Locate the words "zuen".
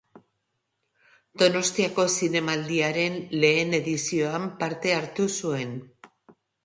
5.43-5.77